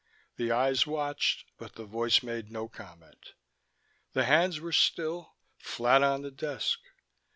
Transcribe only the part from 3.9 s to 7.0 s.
The hands were still, flat on the desk.